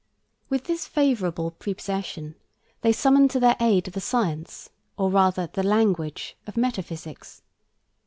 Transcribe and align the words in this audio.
With 0.49 0.63
this 0.63 0.87
favorable 0.87 1.51
prepossession 1.51 2.33
they 2.81 2.91
summoned 2.91 3.29
to 3.31 3.39
their 3.39 3.55
aid 3.59 3.83
the 3.83 4.01
science, 4.01 4.71
or 4.97 5.11
rather 5.11 5.45
the 5.45 5.61
language, 5.61 6.35
of 6.47 6.57
Metaphysics. 6.57 7.43